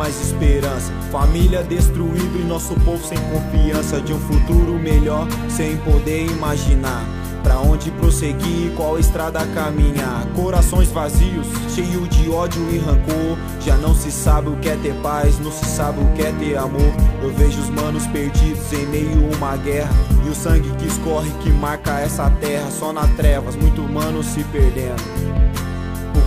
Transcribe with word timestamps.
mais 0.00 0.18
esperança. 0.18 0.90
Família 1.12 1.62
destruída 1.62 2.38
e 2.38 2.42
nosso 2.44 2.74
povo 2.76 3.04
sem 3.06 3.18
confiança 3.18 4.00
de 4.00 4.14
um 4.14 4.18
futuro 4.18 4.78
melhor, 4.78 5.28
sem 5.50 5.76
poder 5.76 6.24
imaginar. 6.24 7.04
Pra 7.42 7.58
onde 7.58 7.90
prosseguir, 7.90 8.72
qual 8.76 8.98
estrada 8.98 9.46
caminhar? 9.48 10.26
Corações 10.34 10.90
vazios, 10.90 11.46
cheio 11.74 12.06
de 12.08 12.30
ódio 12.30 12.62
e 12.70 12.78
rancor. 12.78 13.36
Já 13.60 13.76
não 13.76 13.94
se 13.94 14.10
sabe 14.10 14.48
o 14.48 14.56
que 14.56 14.70
é 14.70 14.76
ter 14.76 14.94
paz, 15.02 15.38
não 15.38 15.52
se 15.52 15.66
sabe 15.66 16.00
o 16.00 16.06
que 16.14 16.22
é 16.22 16.32
ter 16.32 16.56
amor. 16.56 16.94
Eu 17.22 17.30
vejo 17.34 17.60
os 17.60 17.68
manos 17.68 18.06
perdidos 18.06 18.72
em 18.72 18.86
meio 18.86 19.30
a 19.32 19.36
uma 19.36 19.56
guerra. 19.58 19.90
E 20.24 20.30
o 20.30 20.34
sangue 20.34 20.70
que 20.76 20.86
escorre 20.86 21.30
que 21.42 21.50
marca 21.50 22.00
essa 22.00 22.30
terra. 22.40 22.70
Só 22.70 22.90
na 22.90 23.06
trevas, 23.16 23.54
muito 23.54 23.82
humano 23.82 24.22
se 24.22 24.44
perdendo. 24.44 25.29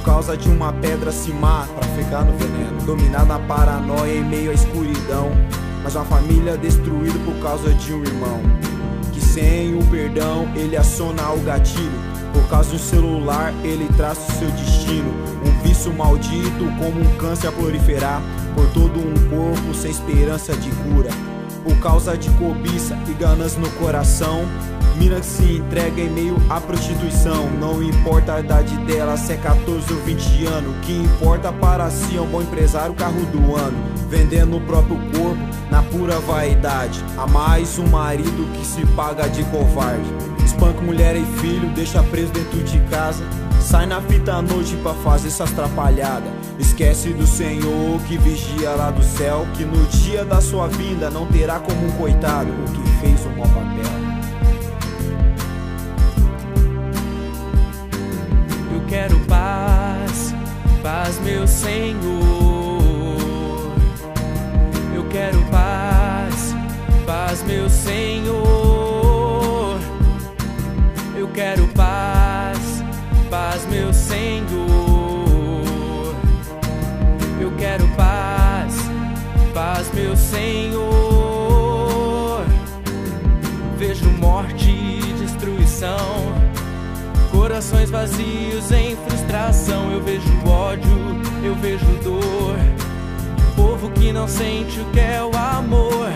Causa 0.04 0.36
de 0.36 0.50
uma 0.50 0.74
pedra 0.74 1.14
se 1.14 1.32
mata 1.32 1.72
pra 1.72 1.88
ficar 1.96 2.26
no 2.26 2.38
veneno. 2.38 2.82
Dominado 2.86 3.26
na 3.26 3.40
paranoia 3.40 4.18
em 4.18 4.24
meio 4.24 4.52
à 4.52 4.54
escuridão. 4.54 5.32
Mas 5.82 5.96
uma 5.96 6.04
família 6.04 6.58
destruída 6.58 7.18
por 7.20 7.36
causa 7.42 7.74
de 7.74 7.94
um 7.94 8.04
irmão. 8.04 8.42
Que 9.14 9.22
sem 9.22 9.78
o 9.78 9.86
perdão 9.88 10.52
ele 10.56 10.76
aciona 10.76 11.32
o 11.32 11.40
gatilho. 11.40 11.90
Por 12.34 12.46
causa 12.50 12.72
de 12.72 12.76
um 12.76 12.80
celular 12.80 13.54
ele 13.64 13.88
traça 13.96 14.30
o 14.30 14.36
seu 14.40 14.52
destino. 14.52 15.10
Um 15.46 15.64
vício 15.64 15.94
maldito 15.94 16.66
como 16.78 17.00
um 17.00 17.18
câncer 17.18 17.48
a 17.48 17.52
proliferar. 17.54 18.22
Por 18.56 18.68
todo 18.74 19.00
um 19.00 19.14
corpo 19.30 19.74
sem 19.74 19.90
esperança 19.90 20.54
de 20.54 20.70
cura. 20.70 21.12
Por 21.64 21.80
causa 21.80 22.18
de 22.18 22.30
cobiça 22.32 23.00
e 23.08 23.14
ganância 23.14 23.58
no 23.58 23.70
coração. 23.72 24.42
Mina 24.98 25.20
que 25.20 25.26
se 25.26 25.44
entrega 25.58 26.02
em 26.02 26.10
meio 26.10 26.38
à 26.50 26.62
prostituição. 26.62 27.50
Não 27.60 27.82
importa 27.82 28.36
a 28.36 28.40
idade 28.40 28.76
dela, 28.86 29.18
se 29.18 29.34
é 29.34 29.38
14 29.38 29.94
ou 29.94 30.00
20 30.02 30.46
anos. 30.46 30.76
O 30.76 30.80
que 30.82 30.94
importa 30.94 31.52
para 31.52 31.90
si 31.90 32.18
é 32.18 32.22
um 32.22 32.28
bom 32.28 32.42
empresário, 32.42 32.94
carro 32.94 33.26
do 33.28 33.56
ano. 33.56 33.78
Vendendo 34.10 34.58
o 34.58 34.62
próprio 34.62 34.98
corpo 35.18 35.42
na 35.72 35.82
pura 35.84 36.20
vaidade. 36.20 37.04
A 37.18 37.26
mais 37.26 37.80
um 37.80 37.88
marido 37.88 38.48
que 38.54 38.66
se 38.66 38.86
paga 38.88 39.28
de 39.28 39.44
covarde. 39.46 40.08
Espanca 40.46 40.82
mulher 40.82 41.16
e 41.16 41.26
filho, 41.40 41.70
deixa 41.70 42.04
preso 42.04 42.32
dentro 42.32 42.64
de 42.64 42.80
casa. 42.90 43.24
Sai 43.60 43.86
na 43.86 44.02
fita 44.02 44.34
à 44.34 44.42
noite 44.42 44.76
pra 44.84 44.94
fazer 44.94 45.30
essas 45.30 45.52
atrapalhadas. 45.52 46.30
Esquece 46.60 47.10
do 47.10 47.26
Senhor 47.26 48.00
que 48.08 48.18
vigia 48.18 48.72
lá 48.72 48.92
do 48.92 49.04
céu. 49.04 49.48
Que 49.56 49.66
no 49.66 49.86
dia 49.88 50.24
da 50.24 50.40
sua 50.42 50.68
vinda 50.68 51.10
não 51.10 51.26
terá 51.26 51.60
como 51.60 51.88
um 51.88 51.92
coitado 51.94 52.50
o 52.52 52.72
que 52.72 52.90
fez 53.00 53.26
um 53.26 53.36
mau 53.38 53.48
papel. 53.48 53.93
Quero 58.94 59.20
paz, 59.22 60.36
paz, 60.84 61.20
meu 61.22 61.48
Senhor. 61.48 61.98
Eu 64.94 65.04
quero 65.10 65.42
paz, 65.50 66.54
paz, 67.04 67.42
meu 67.42 67.68
Senhor. 67.72 69.80
Eu 71.18 71.28
quero 71.30 71.68
paz, 71.70 72.84
paz, 73.32 73.66
meu 73.66 73.92
Senhor. 73.92 74.46
Eu 77.42 77.52
quero 77.58 77.88
paz, 77.96 78.76
paz, 79.56 79.92
meu 79.92 80.16
Senhor. 80.16 80.83
Corações 87.54 87.92
vazios 87.92 88.72
em 88.72 88.96
frustração. 88.96 89.92
Eu 89.92 90.02
vejo 90.02 90.28
ódio, 90.44 90.90
eu 91.44 91.54
vejo 91.54 91.86
dor. 92.04 92.58
Povo 93.56 93.92
que 93.92 94.12
não 94.12 94.28
sente 94.28 94.80
o 94.80 94.86
que 94.86 95.00
é 95.00 95.24
o 95.24 95.30
amor. 95.38 96.10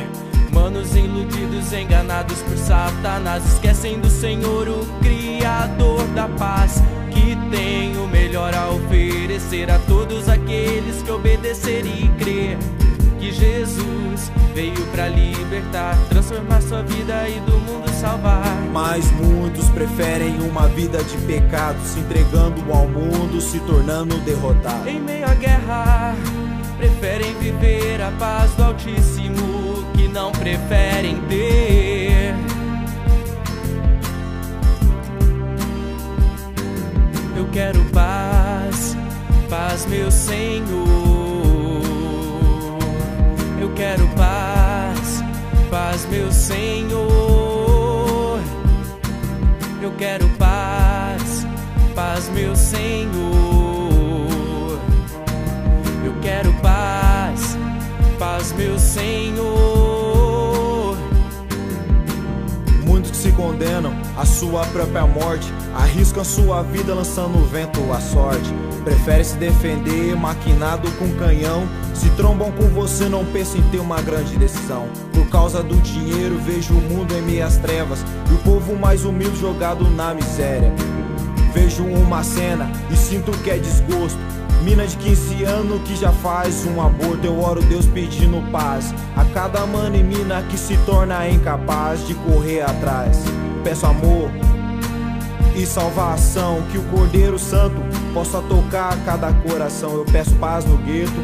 Manos 0.51 0.95
iludidos, 0.95 1.71
enganados 1.73 2.39
por 2.39 2.57
Satanás. 2.57 3.45
Esquecem 3.53 3.99
do 3.99 4.09
Senhor, 4.09 4.67
o 4.67 4.83
Criador 4.99 6.03
da 6.15 6.27
paz. 6.27 6.81
Que 7.11 7.37
tem 7.55 7.95
o 7.97 8.07
melhor 8.07 8.55
a 8.55 8.71
oferecer 8.71 9.69
a 9.69 9.77
todos 9.77 10.27
aqueles 10.27 11.03
que 11.03 11.11
obedecerem 11.11 12.05
e 12.05 12.09
crer. 12.17 12.76
Que 13.27 13.33
Jesus 13.33 14.31
veio 14.55 14.87
pra 14.93 15.09
libertar, 15.09 15.97
transformar 16.07 16.61
sua 16.61 16.81
vida 16.81 17.27
e 17.27 17.41
do 17.41 17.57
mundo 17.59 17.89
salvar. 17.99 18.55
Mas 18.71 19.11
muitos 19.11 19.67
preferem 19.67 20.39
uma 20.49 20.69
vida 20.69 21.03
de 21.03 21.17
pecado, 21.25 21.77
se 21.83 21.99
entregando 21.99 22.63
ao 22.71 22.87
mundo, 22.87 23.41
se 23.41 23.59
tornando 23.59 24.17
derrotado. 24.19 24.87
Em 24.87 25.01
meio 25.01 25.29
à 25.29 25.33
guerra, 25.33 26.15
preferem 26.77 27.37
viver 27.37 28.01
a 28.01 28.11
paz 28.11 28.49
do 28.51 28.63
Altíssimo, 28.63 29.83
que 29.93 30.07
não 30.07 30.31
preferem 30.31 31.19
ter. 31.27 32.33
Eu 37.35 37.45
quero 37.51 37.83
paz, 37.91 38.95
paz, 39.49 39.85
meu 39.85 40.09
Senhor. 40.09 41.06
Quero 43.77 44.07
paz, 44.15 45.23
paz, 45.69 46.07
meu 46.09 46.31
Senhor. 46.31 47.07
Eu 49.79 49.91
quero 49.99 50.27
paz, 50.29 51.45
paz, 51.93 52.27
meu 52.29 52.55
Senhor. 52.55 53.11
Eu 56.03 56.11
quero 56.23 56.51
paz, 56.53 57.55
paz, 58.17 58.51
meu 58.53 58.79
Senhor. 58.79 59.37
Muitos 62.83 63.11
que 63.11 63.17
se 63.17 63.31
condenam 63.33 63.93
à 64.17 64.25
sua 64.25 64.65
própria 64.65 65.05
morte, 65.05 65.53
arriscam 65.75 66.23
sua 66.23 66.63
vida 66.63 66.95
lançando 66.95 67.37
no 67.37 67.45
vento 67.45 67.93
a 67.93 68.01
sorte. 68.01 68.51
Prefere 68.87 69.21
se 69.21 69.35
defender, 69.35 70.15
maquinado 70.15 70.89
com 70.91 71.11
canhão. 71.15 71.67
Se 71.93 72.09
trombam 72.11 72.53
com 72.53 72.69
você, 72.69 73.09
não 73.09 73.25
pensa 73.25 73.57
em 73.57 73.61
ter 73.63 73.79
uma 73.79 74.01
grande 74.01 74.37
decisão. 74.37 74.87
Por 75.11 75.27
causa 75.27 75.61
do 75.61 75.75
dinheiro, 75.81 76.39
vejo 76.39 76.73
o 76.73 76.79
mundo 76.79 77.13
em 77.13 77.21
meias 77.21 77.57
trevas 77.57 77.99
e 78.31 78.33
o 78.33 78.37
povo 78.49 78.77
mais 78.77 79.03
humilde 79.03 79.37
jogado 79.41 79.83
na 79.89 80.13
miséria. 80.13 80.71
Vejo 81.53 81.83
uma 81.83 82.23
cena 82.23 82.71
e 82.89 82.95
sinto 82.95 83.31
que 83.39 83.49
é 83.49 83.57
desgosto. 83.57 84.17
Mina 84.63 84.87
de 84.87 84.95
15 84.95 85.43
anos 85.43 85.81
que 85.81 85.93
já 85.97 86.13
faz 86.13 86.65
um 86.65 86.81
aborto. 86.81 87.25
Eu 87.25 87.41
oro 87.41 87.61
Deus 87.63 87.85
pedindo 87.87 88.41
paz 88.53 88.95
a 89.17 89.25
cada 89.33 89.65
mano 89.65 89.97
e 89.97 90.03
mina 90.03 90.41
que 90.43 90.57
se 90.57 90.77
torna 90.85 91.27
incapaz 91.27 92.07
de 92.07 92.13
correr 92.13 92.61
atrás. 92.61 93.21
Peço 93.65 93.85
amor 93.85 94.31
e 95.57 95.65
salvação, 95.65 96.61
que 96.71 96.77
o 96.77 96.83
Cordeiro 96.83 97.37
Santo 97.37 97.75
possa 98.17 98.41
tocar 98.41 98.97
cada 99.05 99.31
coração. 99.31 99.93
Eu 99.93 100.03
peço 100.05 100.33
paz 100.37 100.65
no 100.65 100.75
gueto, 100.77 101.21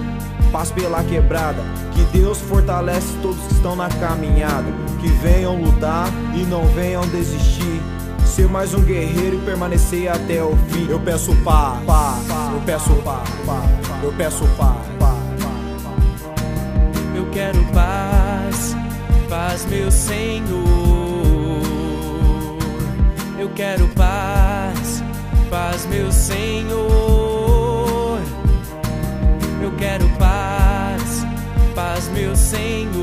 paz 0.51 0.69
pela 0.69 1.04
quebrada. 1.04 1.60
Que 1.92 2.04
Deus 2.16 2.38
fortalece 2.38 3.07
todos 3.19 3.40
que 3.48 3.54
estão 3.54 3.75
na 3.75 3.90
caminhada. 3.90 4.72
Que 5.01 5.07
venham 5.07 5.60
lutar 5.60 6.07
e 6.36 6.44
não 6.45 6.63
venham 6.68 7.01
desistir. 7.07 7.81
Ser 8.24 8.48
mais 8.48 8.75
um 8.75 8.81
guerreiro 8.84 9.38
e 9.38 9.40
permanecer 9.40 10.07
até 10.07 10.44
o 10.44 10.56
fim. 10.69 10.88
Eu 10.88 11.00
peço 11.00 11.36
paz, 11.38 11.84
paz, 11.84 12.28
eu 12.54 12.62
peço 12.63 12.94
paz, 13.04 13.30
eu 14.04 14.13
peço 14.13 14.45
paz. 14.56 14.94
Eu 17.16 17.25
quero 17.31 17.60
paz, 17.74 18.75
paz, 19.28 19.66
meu 19.66 19.92
Senhor. 19.92 20.54
Eu 23.40 23.50
quero 23.56 23.88
paz, 23.90 24.62
paz, 25.53 25.85
meu 25.85 26.11
Senhor. 26.11 26.89
Eu 29.61 29.71
quero 29.77 30.09
paz, 30.17 31.23
paz, 31.75 32.09
meu 32.09 32.35
Senhor. 32.35 33.02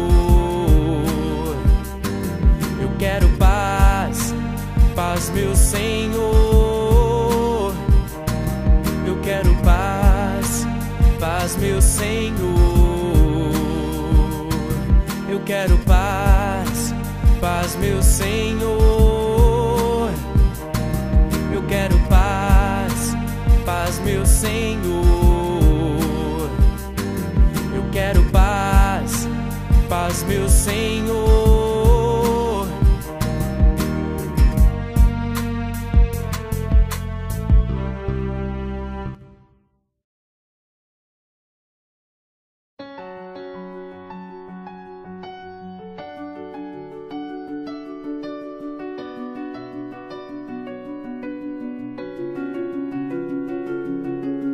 Meu 30.25 30.49
Senhor. 30.49 31.50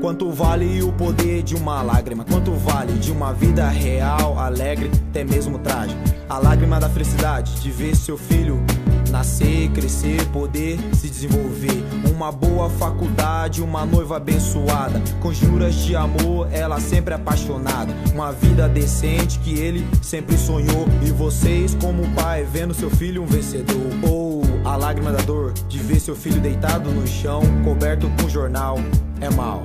Quanto 0.06 0.31
vale 0.31 0.85
o 0.85 0.93
poder 0.93 1.43
de 1.43 1.56
uma 1.56 1.82
lágrima? 1.82 2.25
Quanto 2.25 2.53
vale 2.53 2.93
de 2.93 3.11
uma 3.11 3.32
vida 3.32 3.69
real, 3.69 4.38
alegre, 4.38 4.88
até 5.11 5.25
mesmo 5.25 5.58
trágica? 5.58 6.00
A 6.29 6.38
lágrima 6.38 6.79
da 6.79 6.88
felicidade 6.88 7.61
de 7.61 7.73
ver 7.73 7.97
seu 7.97 8.17
filho 8.17 8.56
nascer, 9.11 9.69
crescer, 9.73 10.25
poder 10.29 10.79
se 10.94 11.11
desenvolver. 11.11 11.85
Uma 12.08 12.31
boa 12.31 12.70
faculdade, 12.70 13.61
uma 13.61 13.85
noiva 13.85 14.19
abençoada. 14.19 15.03
Com 15.20 15.32
juras 15.32 15.75
de 15.75 15.97
amor, 15.97 16.47
ela 16.52 16.79
sempre 16.79 17.12
apaixonada. 17.12 17.93
Uma 18.14 18.31
vida 18.31 18.69
decente 18.69 19.41
que 19.41 19.59
ele 19.59 19.85
sempre 20.00 20.38
sonhou. 20.38 20.87
E 21.05 21.11
vocês, 21.11 21.75
como 21.81 22.09
pai, 22.14 22.44
vendo 22.44 22.73
seu 22.73 22.91
filho 22.91 23.25
um 23.25 23.26
vencedor. 23.26 23.91
Ou 24.09 24.41
a 24.64 24.76
lágrima 24.76 25.11
da 25.11 25.23
dor 25.23 25.52
de 25.69 25.81
ver 25.81 25.99
seu 25.99 26.14
filho 26.14 26.41
deitado 26.41 26.93
no 26.93 27.05
chão, 27.09 27.43
coberto 27.64 28.09
com 28.20 28.29
jornal, 28.29 28.79
é 29.20 29.29
mal 29.31 29.64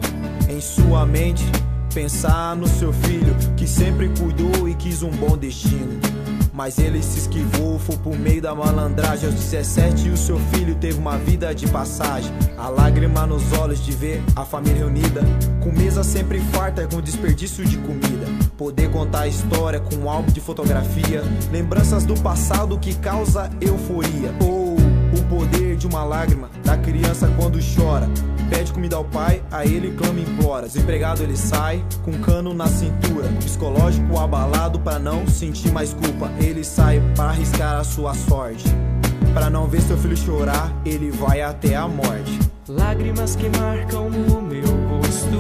em 0.62 0.64
sua 0.64 1.08
mente. 1.08 1.44
Pensar 1.92 2.56
no 2.56 2.68
seu 2.68 2.94
filho 2.94 3.36
que 3.58 3.68
sempre 3.68 4.10
cuidou 4.10 4.70
e 4.70 4.76
quis 4.76 5.02
um 5.02 5.10
bom 5.10 5.36
destino. 5.36 6.00
Mas 6.54 6.78
ele 6.78 7.02
se 7.02 7.20
esquivou, 7.20 7.80
foi 7.80 7.98
por 7.98 8.18
meio 8.18 8.42
da 8.42 8.54
malandragem. 8.54 9.28
Aos 9.28 9.40
17, 9.40 10.10
o 10.10 10.18
seu 10.18 10.38
filho 10.54 10.76
teve 10.76 11.00
uma 11.00 11.18
vida 11.18 11.54
de 11.56 11.68
passagem. 11.68 12.32
A 12.58 12.70
lágrima 12.70 13.26
nos 13.26 13.52
olhos 13.54 13.84
de 13.84 13.92
ver 13.92 14.22
a 14.36 14.46
família 14.46 14.80
reunida. 14.80 15.22
Com 15.62 15.72
mesa 15.72 16.04
sempre 16.04 16.40
farta, 16.40 16.88
com 16.88 17.02
desperdício 17.02 17.66
de 17.66 17.78
comida. 17.78 18.28
Poder 18.56 18.92
contar 18.92 19.22
a 19.22 19.28
história 19.28 19.80
com 19.80 19.96
um 19.96 20.10
álbum 20.10 20.32
de 20.32 20.40
fotografia. 20.40 21.24
Lembranças 21.52 22.06
do 22.06 22.14
passado 22.22 22.78
que 22.78 22.94
causa 22.96 23.50
euforia. 23.60 24.32
Ou 24.42 24.76
o 24.76 25.24
poder 25.28 25.76
de 25.76 25.88
uma 25.88 26.04
lágrima 26.04 26.50
da 26.64 26.78
criança 26.78 27.28
quando 27.38 27.58
chora. 27.76 28.08
Pede 28.52 28.74
comida 28.74 28.98
ao 28.98 29.06
pai, 29.06 29.42
a 29.50 29.66
ele 29.66 29.92
clama 29.92 30.20
e 30.20 30.24
implora. 30.24 30.68
Desempregado 30.68 31.24
ele 31.24 31.38
sai, 31.38 31.82
com 32.04 32.12
cano 32.20 32.54
na 32.54 32.68
cintura. 32.68 33.30
Psicológico 33.40 34.20
abalado 34.20 34.78
para 34.78 35.00
não 35.00 35.26
sentir 35.26 35.72
mais 35.72 35.94
culpa. 35.94 36.30
Ele 36.38 36.62
sai 36.62 37.02
para 37.16 37.30
arriscar 37.30 37.78
a 37.78 37.84
sua 37.86 38.14
sorte. 38.14 38.66
Para 39.34 39.50
não 39.50 39.68
ver 39.68 39.82
seu 39.82 39.98
filho 39.98 40.18
chorar, 40.18 40.70
ele 40.86 41.12
vai 41.12 41.42
até 41.42 41.78
a 41.78 41.88
morte. 41.88 42.38
Lágrimas 42.68 43.38
que 43.38 43.48
marcam 43.58 44.08
o 44.08 44.42
meu 44.42 44.66
rosto. 44.90 45.40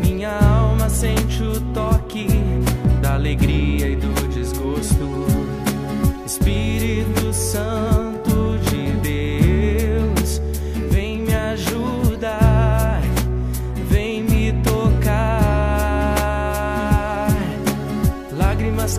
Minha 0.00 0.38
alma 0.38 0.88
sente 0.88 1.42
o 1.42 1.60
toque 1.72 2.28
da 3.02 3.14
alegria 3.14 3.88
e 3.88 3.96
do 3.96 4.28
desgosto. 4.28 5.26
Espírito 6.24 7.32
Santo 7.32 7.83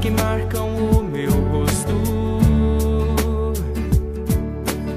que 0.05 0.11
marcam 0.11 0.67
o 0.67 1.03
meu 1.03 1.31
rosto. 1.31 1.91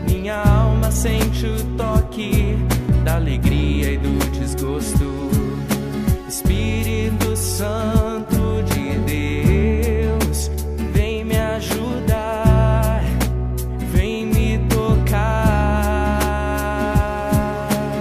Minha 0.06 0.36
alma 0.42 0.90
sente 0.90 1.46
o 1.46 1.64
toque 1.78 2.58
da 3.06 3.14
alegria 3.14 3.92
e 3.92 3.96
do 3.96 4.18
desgosto. 4.38 5.30
Espírito 6.28 7.34
Santo 7.34 8.62
de 8.64 8.98
Deus, 10.18 10.50
vem 10.92 11.24
me 11.24 11.38
ajudar, 11.38 13.02
vem 13.90 14.26
me 14.26 14.58
tocar. 14.68 16.20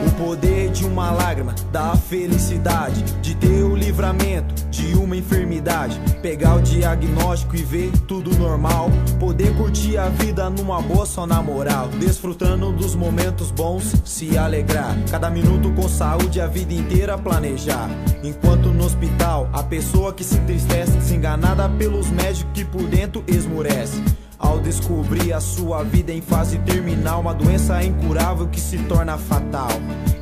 O 0.08 0.12
poder 0.26 0.72
de 0.72 0.84
uma 0.84 1.12
lágrima 1.12 1.56
da 1.72 1.96
felicidade, 1.96 3.02
de 3.22 3.34
ter 3.34 3.64
o 3.64 3.78
livramento 3.78 4.54
de 4.70 4.94
uma 4.98 5.16
enfermidade. 5.16 5.98
Pegar 6.28 6.58
o 6.58 6.62
diagnóstico 6.62 7.56
e 7.56 7.64
ver 7.64 7.90
tudo 8.06 8.38
normal. 8.38 8.90
Poder 9.18 9.56
curtir 9.56 9.98
a 9.98 10.10
vida 10.10 10.50
numa 10.50 10.82
boa 10.82 11.06
só 11.06 11.26
na 11.26 11.42
moral. 11.42 11.88
Desfrutando 11.88 12.70
dos 12.74 12.96
momentos 12.96 13.50
bons, 13.50 13.96
se 14.04 14.38
alegrar. 14.38 14.94
Cada 15.10 15.30
minuto 15.30 15.72
com 15.72 15.88
saúde, 15.88 16.42
a 16.42 16.48
vida 16.48 16.74
inteira 16.74 17.18
planejar. 17.18 17.90
Enquanto 18.22 18.74
no 18.74 18.84
hospital, 18.84 19.50
a 19.54 19.64
pessoa 19.64 20.14
que 20.14 20.26
se 20.26 20.36
entristece, 20.36 21.00
se 21.00 21.16
enganada 21.16 21.70
pelos 21.70 22.10
médicos 22.10 22.52
que 22.54 22.66
por 22.66 22.84
dentro 22.84 23.24
esmurece. 23.26 24.04
Ao 24.40 24.60
descobrir 24.60 25.34
a 25.34 25.40
sua 25.40 25.84
vida 25.84 26.12
em 26.12 26.22
fase 26.22 26.60
terminal, 26.60 27.22
uma 27.22 27.34
doença 27.34 27.84
incurável 27.84 28.48
que 28.48 28.62
se 28.62 28.78
torna 28.84 29.18
fatal. 29.18 29.70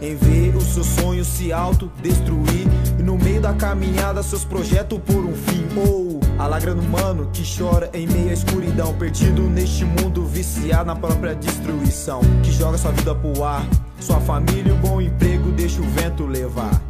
Em 0.02 0.16
ver 0.16 0.56
os 0.56 0.64
seus 0.66 0.88
sonhos 0.88 1.28
se 1.28 1.52
autodestruir 1.52 2.68
e 2.98 3.04
no 3.04 3.18
meio 3.18 3.42
da 3.42 3.54
caminhada 3.54 4.24
seus 4.24 4.46
projetos 4.46 5.00
por 5.06 5.26
um 5.26 5.34
fim. 5.34 5.66
Ou 5.76 6.22
a 6.40 6.48
lágrima 6.48 6.82
humano 6.82 7.30
que 7.34 7.44
chora 7.44 7.90
em 7.94 8.08
meio 8.08 8.30
à 8.30 8.34
escuridão, 8.34 8.94
perdido 8.94 9.42
neste 9.44 9.84
mundo 9.84 10.26
viciado 10.26 10.86
na 10.86 10.96
própria 10.96 11.36
destruição, 11.36 12.22
que 12.42 12.52
joga 12.52 12.78
sua 12.78 12.92
vida 12.92 13.14
pro 13.16 13.44
ar, 13.44 13.68
sua 14.00 14.20
família 14.22 14.70
e 14.70 14.72
o 14.72 14.78
bom 14.78 15.02
emprego 15.02 15.52
deixa 15.52 15.82
o 15.82 15.86
vento 15.90 16.26
levar. 16.26 16.85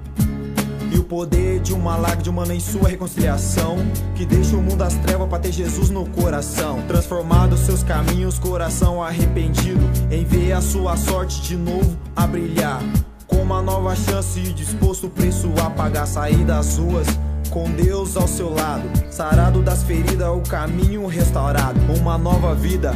E 0.95 0.97
o 0.97 1.03
poder 1.03 1.59
de 1.59 1.73
uma 1.73 1.97
lágrima 1.97 2.45
em 2.53 2.59
sua 2.59 2.87
reconciliação 2.87 3.75
Que 4.15 4.25
deixa 4.25 4.55
o 4.55 4.61
mundo 4.61 4.81
às 4.81 4.95
trevas 4.95 5.27
para 5.27 5.39
ter 5.39 5.51
Jesus 5.51 5.89
no 5.89 6.05
coração. 6.05 6.81
Transformado 6.87 7.57
seus 7.57 7.83
caminhos, 7.83 8.39
coração 8.39 9.03
arrependido 9.03 9.81
Em 10.09 10.23
ver 10.23 10.53
a 10.53 10.61
sua 10.61 10.95
sorte 10.95 11.41
de 11.41 11.57
novo 11.57 11.97
a 12.15 12.25
brilhar. 12.25 12.81
Com 13.27 13.37
uma 13.37 13.61
nova 13.61 13.93
chance 13.93 14.39
e 14.39 14.53
disposto 14.53 15.07
o 15.07 15.09
preço 15.09 15.51
a 15.61 15.69
pagar 15.69 16.05
Sair 16.05 16.45
das 16.45 16.77
ruas 16.77 17.07
com 17.49 17.69
Deus 17.71 18.17
ao 18.17 18.27
seu 18.27 18.53
lado. 18.53 18.83
Sarado 19.09 19.61
das 19.61 19.83
feridas, 19.83 20.27
o 20.29 20.41
caminho 20.41 21.05
restaurado. 21.07 21.79
Uma 21.99 22.17
nova 22.17 22.55
vida 22.55 22.93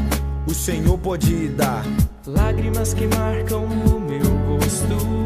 o 0.47 0.53
Senhor 0.53 0.97
pode 0.97 1.49
dar. 1.49 1.83
Lágrimas 2.25 2.93
que 2.93 3.07
marcam 3.07 3.65
o 3.65 3.99
meu 3.99 4.21
rosto 4.47 5.18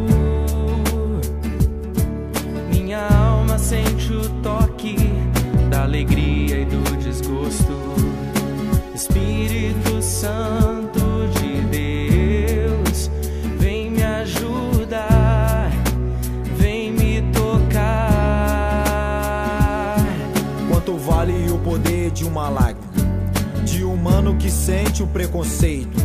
minha 3.04 3.08
alma 3.10 3.58
sente 3.58 4.14
o 4.14 4.30
toque 4.42 4.96
da 5.70 5.84
alegria 5.84 6.60
e 6.60 6.66
do 6.66 6.82
desgosto. 6.98 7.74
Espírito 8.94 10.02
Santo 10.02 11.00
de 11.40 11.62
Deus, 11.64 13.12
vem 13.58 13.92
me 13.92 14.04
ajudar, 14.04 15.72
vem 16.58 16.92
me 16.92 17.22
tocar. 17.34 17.66
Quanto 20.70 20.98
vale 20.98 21.52
o 21.52 21.58
poder 21.60 22.12
de 22.12 22.24
uma 22.24 22.50
lágrima? 22.50 22.94
De 23.66 23.84
humano 23.84 24.36
que 24.38 24.52
sente 24.52 25.02
o 25.02 25.08
preconceito 25.08 26.04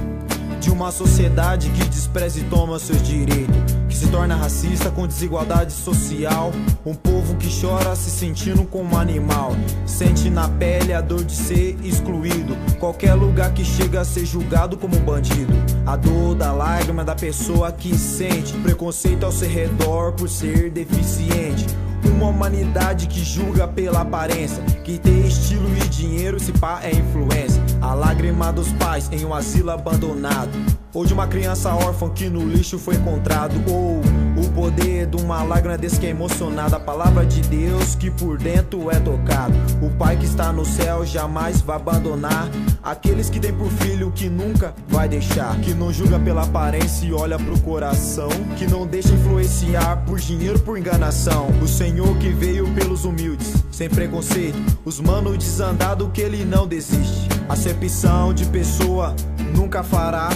de 0.60 0.70
uma 0.70 0.90
sociedade 0.90 1.70
que 1.70 1.84
despreza 1.84 2.40
e 2.40 2.44
toma 2.44 2.78
seus 2.78 3.02
direitos, 3.02 3.76
se 3.98 4.06
torna 4.06 4.36
racista 4.36 4.92
com 4.92 5.08
desigualdade 5.08 5.72
social. 5.72 6.52
Um 6.86 6.94
povo 6.94 7.34
que 7.34 7.48
chora 7.48 7.96
se 7.96 8.10
sentindo 8.10 8.64
como 8.64 8.96
animal, 8.96 9.56
sente 9.86 10.30
na 10.30 10.48
pele 10.48 10.92
a 10.92 11.00
dor 11.00 11.24
de 11.24 11.34
ser 11.34 11.76
excluído. 11.82 12.56
Qualquer 12.78 13.14
lugar 13.14 13.52
que 13.52 13.64
chega 13.64 14.00
a 14.00 14.04
ser 14.04 14.24
julgado 14.24 14.76
como 14.76 14.96
bandido. 15.00 15.52
A 15.84 15.96
dor 15.96 16.36
da 16.36 16.52
lágrima 16.52 17.04
da 17.04 17.16
pessoa 17.16 17.72
que 17.72 17.98
sente 17.98 18.52
preconceito 18.58 19.26
ao 19.26 19.32
seu 19.32 19.48
redor 19.48 20.12
por 20.12 20.28
ser 20.28 20.70
deficiente. 20.70 21.66
Uma 22.04 22.28
humanidade 22.28 23.08
que 23.08 23.24
julga 23.24 23.66
pela 23.66 24.02
aparência, 24.02 24.62
que 24.84 24.96
tem 24.98 25.26
estilo 25.26 25.68
e 25.76 25.88
dinheiro, 25.88 26.38
se 26.38 26.52
pá 26.52 26.80
é 26.84 26.92
influência. 26.92 27.60
A 27.80 27.94
lágrima 27.94 28.52
dos 28.52 28.72
pais 28.74 29.08
em 29.10 29.24
um 29.24 29.34
asilo 29.34 29.72
abandonado. 29.72 30.77
Ou 30.94 31.04
de 31.04 31.12
uma 31.12 31.26
criança 31.26 31.74
órfã 31.74 32.08
que 32.08 32.28
no 32.28 32.46
lixo 32.48 32.78
foi 32.78 32.94
encontrado. 32.96 33.54
Ou 33.70 34.00
o 34.36 34.50
poder 34.52 35.06
de 35.06 35.16
uma 35.16 35.42
lágrima 35.42 35.76
desse 35.76 35.98
que 36.00 36.06
é 36.06 36.10
emocionada. 36.10 36.76
A 36.76 36.80
palavra 36.80 37.26
de 37.26 37.40
Deus 37.42 37.94
que 37.94 38.10
por 38.10 38.38
dentro 38.38 38.90
é 38.90 38.98
tocado. 38.98 39.54
O 39.82 39.90
pai 39.90 40.16
que 40.16 40.24
está 40.24 40.52
no 40.52 40.64
céu 40.64 41.04
jamais 41.04 41.60
vai 41.60 41.76
abandonar. 41.76 42.48
Aqueles 42.82 43.28
que 43.28 43.38
têm 43.38 43.52
por 43.52 43.68
filho 43.68 44.10
que 44.10 44.28
nunca 44.28 44.74
vai 44.88 45.08
deixar. 45.08 45.58
Que 45.60 45.74
não 45.74 45.92
julga 45.92 46.18
pela 46.18 46.42
aparência 46.42 47.06
e 47.06 47.12
olha 47.12 47.38
pro 47.38 47.58
coração. 47.60 48.30
Que 48.56 48.66
não 48.66 48.86
deixa 48.86 49.12
influenciar 49.12 50.04
por 50.06 50.18
dinheiro, 50.18 50.58
por 50.58 50.78
enganação. 50.78 51.48
O 51.62 51.68
Senhor 51.68 52.16
que 52.18 52.30
veio 52.30 52.66
pelos 52.74 53.04
humildes, 53.04 53.52
sem 53.70 53.88
preconceito. 53.88 54.58
Os 54.84 55.00
manos 55.00 55.36
desandado 55.36 56.08
que 56.10 56.20
ele 56.20 56.44
não 56.44 56.66
desiste. 56.66 57.28
Acepção 57.48 58.32
de 58.32 58.46
pessoa 58.46 59.14
nunca 59.54 59.82
fará 59.82 60.28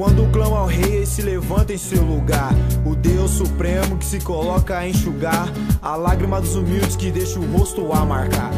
quando 0.00 0.26
clama 0.32 0.60
ao 0.60 0.66
rei, 0.66 0.94
ele 0.94 1.06
se 1.06 1.20
levanta 1.20 1.74
em 1.74 1.76
seu 1.76 2.02
lugar. 2.02 2.54
O 2.86 2.96
Deus 2.96 3.32
Supremo 3.32 3.98
que 3.98 4.06
se 4.06 4.18
coloca 4.18 4.78
a 4.78 4.88
enxugar 4.88 5.46
a 5.82 5.94
lágrima 5.94 6.40
dos 6.40 6.56
humildes 6.56 6.96
que 6.96 7.10
deixa 7.10 7.38
o 7.38 7.44
rosto 7.52 7.92
a 7.92 8.02
marcar. 8.02 8.50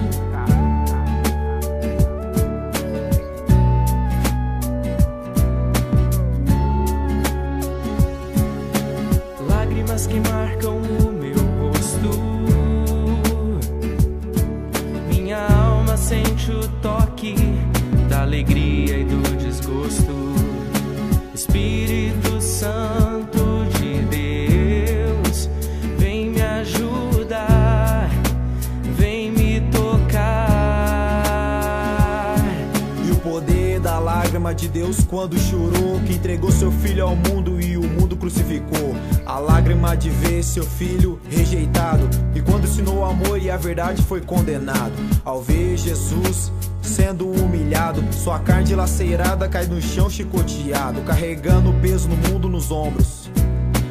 Seu 40.53 40.65
filho 40.65 41.19
rejeitado, 41.31 42.09
e 42.35 42.43
quando 42.43 42.65
ensinou 42.65 42.99
o 42.99 43.05
amor 43.07 43.41
e 43.41 43.51
a 43.51 43.57
verdade 43.57 44.03
foi 44.03 44.21
condenado. 44.21 44.93
Ao 45.25 45.41
ver 45.41 45.79
Jesus 45.79 46.53
sendo 46.83 47.27
humilhado, 47.27 48.03
sua 48.13 48.39
carne 48.39 48.65
dilacerada 48.65 49.49
cai 49.49 49.65
no 49.65 49.81
chão 49.81 50.11
chicoteado, 50.11 51.01
carregando 51.03 51.71
o 51.71 51.81
peso 51.81 52.07
no 52.07 52.17
mundo 52.17 52.51
nos 52.51 52.71
ombros. 52.71 53.31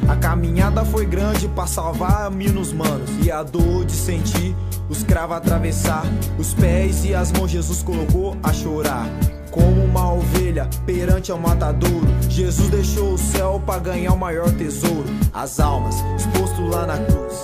A 0.08 0.14
caminhada 0.14 0.84
foi 0.84 1.04
grande 1.04 1.48
para 1.48 1.66
salvar 1.66 2.30
mil 2.30 2.52
nos 2.52 2.72
manos 2.72 3.10
e 3.24 3.30
a 3.30 3.42
dor 3.42 3.84
de 3.84 3.92
sentir 3.92 4.54
os 4.88 5.02
cravos 5.02 5.38
atravessar 5.38 6.04
os 6.38 6.54
pés 6.54 7.04
e 7.04 7.12
as 7.12 7.32
mãos 7.32 7.50
Jesus 7.50 7.82
colocou 7.82 8.36
a 8.40 8.52
chorar. 8.52 9.08
Como 9.52 9.84
uma 9.84 10.14
ovelha 10.14 10.66
perante 10.86 11.30
ao 11.30 11.38
matadouro, 11.38 12.06
Jesus 12.28 12.70
deixou 12.70 13.12
o 13.12 13.18
céu 13.18 13.62
para 13.64 13.78
ganhar 13.78 14.14
o 14.14 14.18
maior 14.18 14.50
tesouro, 14.52 15.04
as 15.32 15.60
almas 15.60 15.94
exposto 16.16 16.62
lá 16.62 16.86
na 16.86 16.96
cruz. 16.96 17.42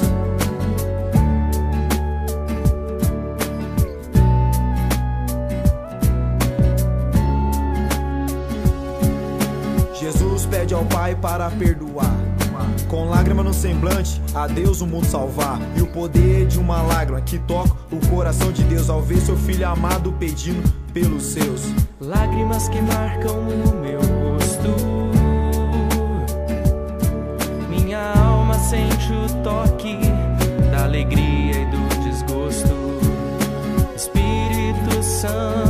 Jesus 10.00 10.46
pede 10.46 10.72
ao 10.72 10.86
Pai 10.86 11.14
para 11.14 11.50
perdoar 11.50 12.27
com 12.88 13.08
lágrima 13.08 13.42
no 13.42 13.52
semblante, 13.52 14.20
a 14.34 14.46
Deus 14.46 14.80
o 14.80 14.86
mundo 14.86 15.06
salvar. 15.06 15.60
E 15.76 15.82
o 15.82 15.86
poder 15.86 16.46
de 16.46 16.58
uma 16.58 16.82
lágrima 16.82 17.20
que 17.20 17.38
toca 17.38 17.74
o 17.90 18.06
coração 18.08 18.50
de 18.52 18.62
Deus 18.64 18.88
ao 18.88 19.02
ver 19.02 19.20
seu 19.20 19.36
filho 19.36 19.68
amado 19.68 20.12
pedindo 20.12 20.62
pelos 20.92 21.24
seus. 21.24 21.62
Lágrimas 22.00 22.68
que 22.68 22.80
marcam 22.80 23.38
o 23.38 23.80
meu 23.80 24.00
rosto. 24.00 24.68
Minha 27.68 28.12
alma 28.14 28.54
sente 28.54 29.12
o 29.12 29.42
toque 29.42 29.98
da 30.70 30.84
alegria 30.84 31.62
e 31.62 31.66
do 31.66 32.02
desgosto. 32.04 32.74
Espírito 33.94 35.02
Santo. 35.02 35.67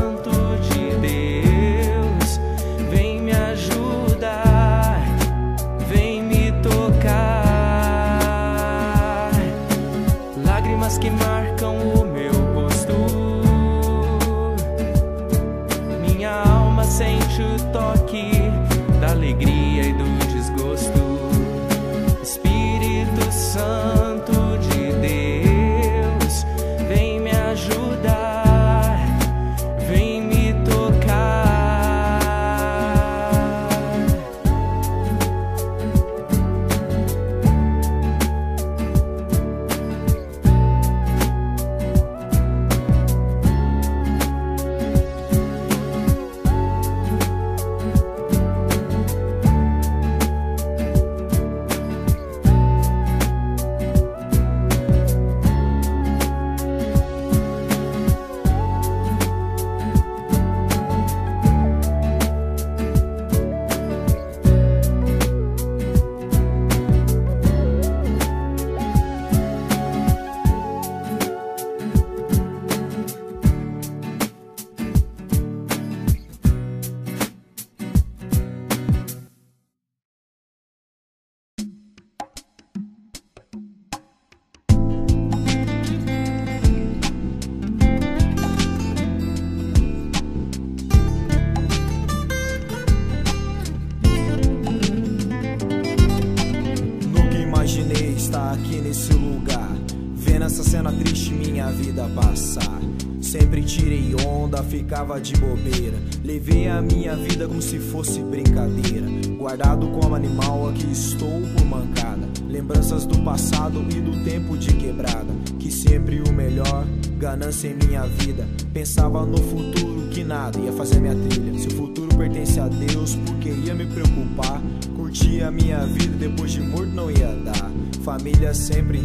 Ficava 104.62 105.20
de 105.20 105.34
bobeira. 105.36 105.96
Levei 106.24 106.68
a 106.68 106.80
minha 106.80 107.16
vida 107.16 107.46
como 107.46 107.62
se 107.62 107.78
fosse 107.78 108.20
brincadeira. 108.20 109.06
Guardado 109.36 109.88
como 109.88 110.14
animal, 110.14 110.68
aqui 110.68 110.90
estou 110.90 111.40
por 111.56 111.64
mancada. 111.64 112.28
Lembranças 112.48 113.06
do 113.06 113.18
passado 113.22 113.84
e 113.90 114.00
do 114.00 114.24
tempo 114.24 114.56
de 114.56 114.74
quebrada. 114.74 115.32
Que 115.58 115.70
sempre 115.70 116.20
o 116.20 116.32
melhor, 116.32 116.86
ganância 117.18 117.68
em 117.68 117.86
minha 117.86 118.02
vida. 118.06 118.48
Pensava 118.72 119.24
no 119.24 119.38
futuro 119.38 120.08
que 120.10 120.24
nada 120.24 120.58
ia 120.58 120.72
fazer 120.72 121.00
minha 121.00 121.14
trilha. 121.14 121.58
Se 121.58 121.68
o 121.68 121.72
futuro 121.72 122.16
pertence 122.16 122.58
a 122.58 122.68
Deus, 122.68 123.14
por 123.14 123.36
que 123.36 123.50
ia 123.50 123.74
me 123.74 123.86
preocupar? 123.86 124.60
Curtir 124.96 125.42
a 125.42 125.50
minha 125.50 125.86
vida 125.86 126.16
depois 126.16 126.50
de 126.50 126.60
morto 126.60 126.92
não 126.92 127.10
ia 127.10 127.32
dar. 127.44 127.70
Família 128.02 128.54
sempre 128.54 129.00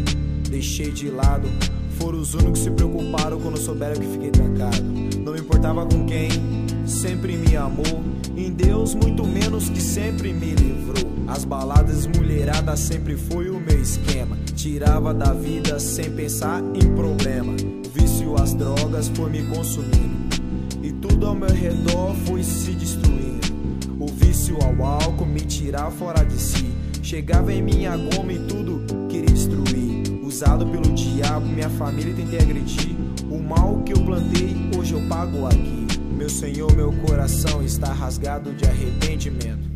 deixei 0.49 0.91
de 0.91 1.09
lado. 1.09 1.47
Foram 1.99 2.19
os 2.19 2.33
únicos 2.33 2.59
que 2.59 2.65
se 2.65 2.71
preocuparam 2.71 3.39
quando 3.39 3.57
souberam 3.57 3.99
que 3.99 4.07
fiquei 4.07 4.31
trancado. 4.31 4.83
Não 5.23 5.33
me 5.33 5.39
importava 5.39 5.85
com 5.85 6.05
quem 6.05 6.29
sempre 6.85 7.37
me 7.37 7.55
amou. 7.55 8.03
Em 8.35 8.51
Deus, 8.51 8.95
muito 8.95 9.25
menos 9.25 9.69
que 9.69 9.81
sempre 9.81 10.33
me 10.33 10.53
livrou. 10.53 11.11
As 11.27 11.45
baladas 11.45 12.05
mulheradas 12.07 12.79
sempre 12.79 13.15
foi 13.15 13.49
o 13.49 13.59
meu 13.59 13.81
esquema. 13.81 14.37
Tirava 14.55 15.13
da 15.13 15.33
vida 15.33 15.79
sem 15.79 16.11
pensar 16.11 16.61
em 16.73 16.93
problema. 16.95 17.53
O 17.53 17.89
vício 17.89 18.35
às 18.41 18.53
drogas 18.53 19.09
foi 19.09 19.29
me 19.29 19.43
consumindo. 19.43 20.23
E 20.81 20.91
tudo 20.91 21.27
ao 21.27 21.35
meu 21.35 21.49
redor 21.49 22.13
foi 22.25 22.43
se 22.43 22.71
destruindo. 22.71 23.47
O 23.99 24.07
vício 24.07 24.57
ao 24.61 24.85
álcool 24.85 25.25
me 25.25 25.41
tirar 25.41 25.89
fora 25.91 26.23
de 26.23 26.39
si. 26.39 26.73
Chegava 27.01 27.53
em 27.53 27.61
minha 27.61 27.95
goma 27.95 28.33
e 28.33 28.39
tudo 28.39 28.81
queria 29.07 29.33
destruir. 29.33 29.92
Usado 30.33 30.65
pelo 30.65 30.91
diabo, 30.95 31.45
minha 31.45 31.69
família 31.69 32.11
tentei 32.11 32.39
agredir. 32.39 32.95
O 33.29 33.37
mal 33.37 33.83
que 33.83 33.93
eu 33.93 34.03
plantei, 34.03 34.55
hoje 34.75 34.93
eu 34.93 35.01
pago 35.07 35.45
aqui. 35.45 35.85
Meu 36.11 36.27
Senhor, 36.27 36.75
meu 36.75 36.91
coração 37.05 37.63
está 37.63 37.93
rasgado 37.93 38.51
de 38.51 38.65
arrependimento. 38.65 39.69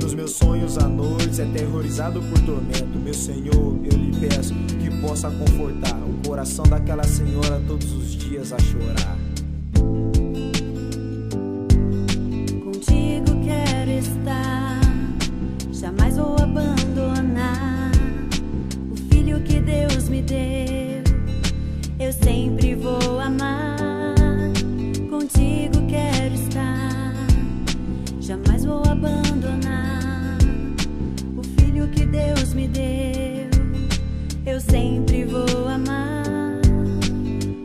Nos 0.00 0.14
meus 0.14 0.30
sonhos 0.30 0.78
à 0.78 0.86
noite, 0.86 1.42
aterrorizado 1.42 2.22
por 2.22 2.38
tormento. 2.42 3.00
Meu 3.02 3.14
Senhor, 3.14 3.52
eu 3.52 3.98
lhe 3.98 4.28
peço 4.28 4.54
que 4.54 4.88
possa 5.00 5.28
confortar 5.28 5.98
o 6.04 6.28
coração 6.28 6.64
daquela 6.64 7.02
senhora 7.02 7.60
todos 7.66 7.92
os 7.92 8.14
dias 8.14 8.52
a 8.52 8.60
chorar. 8.60 9.31
Me 20.22 20.28
deu 20.28 21.02
eu 21.98 22.12
sempre 22.12 22.74
vou 22.74 23.20
amar. 23.20 24.16
Contigo 25.08 25.86
quero 25.88 26.34
estar, 26.34 27.14
jamais 28.20 28.64
vou 28.64 28.82
abandonar. 28.84 30.38
O 31.36 31.42
filho 31.42 31.88
que 31.88 32.04
Deus 32.06 32.54
me 32.54 32.66
deu, 32.68 33.48
eu 34.44 34.60
sempre 34.60 35.24
vou 35.24 35.68
amar. 35.68 36.60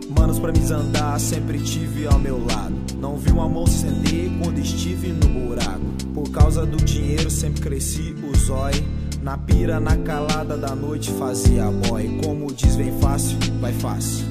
Manos 0.10 0.40
pra 0.40 0.52
me 0.52 0.72
andar, 0.72 1.20
sempre 1.20 1.60
tive 1.60 2.06
ao 2.08 2.20
meu 2.20 2.38
lado. 2.38 2.76
Não 3.00 3.18
vi 3.18 3.32
uma 3.32 3.50
mão 3.50 3.66
se 3.66 3.88
acender 3.88 4.30
quando 4.42 4.60
estive 4.60 5.10
no 5.10 5.28
buraco. 5.28 5.82
Por 6.14 6.30
causa 6.32 6.66
do 6.66 6.78
dinheiro, 6.78 7.30
sempre 7.30 7.62
cresci 7.62 8.16
o 8.24 8.36
zóio. 8.38 8.97
Na 9.28 9.38
pira, 9.38 9.78
na 9.78 9.98
calada 9.98 10.56
da 10.56 10.74
noite 10.74 11.12
fazia 11.12 11.70
boy. 11.70 12.18
Como 12.24 12.50
diz, 12.54 12.78
vem 12.78 12.98
fácil, 13.02 13.38
vai 13.60 13.74
fácil. 13.74 14.26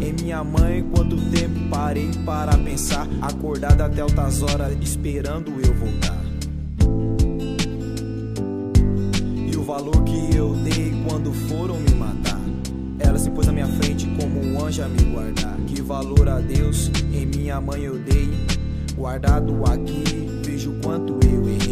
em 0.00 0.12
minha 0.20 0.42
mãe. 0.42 0.82
Quanto 0.92 1.16
tempo 1.30 1.68
parei 1.70 2.10
para 2.26 2.58
pensar, 2.58 3.06
acordado 3.22 3.82
até 3.82 4.00
altas 4.00 4.42
horas, 4.42 4.76
esperando 4.82 5.52
eu 5.64 5.72
voltar. 5.76 6.20
E 9.46 9.56
o 9.56 9.62
valor 9.62 10.02
que 10.02 10.36
eu 10.36 10.56
dei 10.56 10.92
quando 11.08 11.32
foram 11.32 11.76
me 11.78 11.94
matar. 11.94 12.40
Ela 12.98 13.16
se 13.16 13.30
pôs 13.30 13.46
na 13.46 13.52
minha 13.52 13.68
frente 13.68 14.08
como 14.20 14.40
um 14.40 14.66
anjo 14.66 14.82
a 14.82 14.88
me 14.88 15.04
guardar. 15.04 15.56
Que 15.68 15.80
valor 15.80 16.28
a 16.28 16.40
Deus 16.40 16.90
em 17.12 17.26
minha 17.26 17.60
mãe 17.60 17.82
eu 17.82 17.96
dei. 17.96 18.28
Guardado 18.96 19.62
aqui, 19.66 20.02
vejo 20.44 20.74
quanto 20.82 21.16
eu 21.24 21.48
errei. 21.48 21.69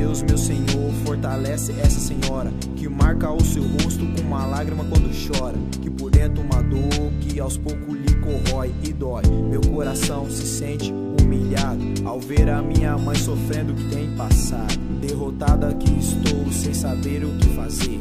Deus, 0.00 0.22
meu 0.22 0.38
Senhor, 0.38 0.90
fortalece 1.04 1.72
essa 1.72 2.00
senhora 2.00 2.50
que 2.74 2.88
marca 2.88 3.30
o 3.30 3.44
seu 3.44 3.62
rosto 3.62 4.06
com 4.06 4.22
uma 4.22 4.46
lágrima 4.46 4.82
quando 4.82 5.10
chora. 5.28 5.58
Que 5.82 5.90
por 5.90 6.10
dentro 6.10 6.42
uma 6.42 6.62
dor 6.62 7.12
que 7.20 7.38
aos 7.38 7.58
poucos 7.58 7.98
lhe 7.98 8.14
corrói 8.14 8.72
e 8.82 8.94
dói. 8.94 9.24
Meu 9.50 9.60
coração 9.60 10.30
se 10.30 10.46
sente 10.46 10.90
humilhado 10.90 11.82
ao 12.06 12.18
ver 12.18 12.48
a 12.48 12.62
minha 12.62 12.96
mãe 12.96 13.14
sofrendo 13.14 13.74
o 13.74 13.76
que 13.76 13.94
tem 13.94 14.16
passado. 14.16 14.78
Derrotada 15.02 15.74
que 15.74 15.90
estou 15.98 16.50
sem 16.50 16.72
saber 16.72 17.22
o 17.22 17.36
que 17.36 17.48
fazer. 17.50 18.00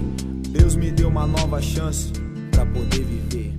Deus 0.51 0.77
me 0.77 0.91
deu 0.91 1.09
uma 1.09 1.27
nova 1.27 1.61
chance 1.61 2.13
para 2.49 2.65
poder 2.65 3.03
viver. 3.03 3.58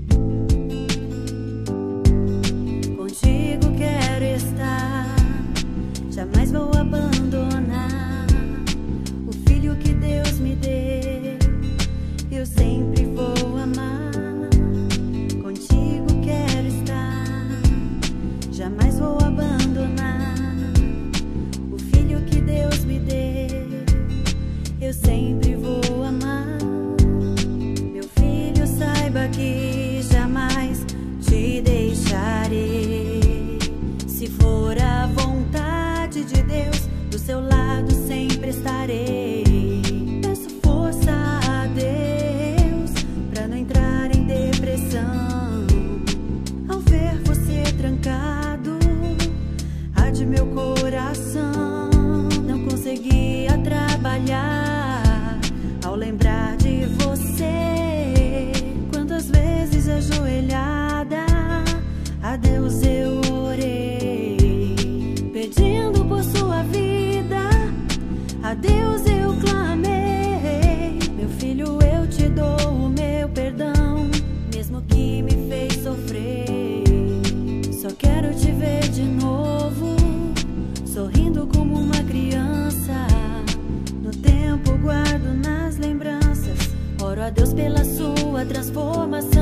Transformação. 88.71 89.40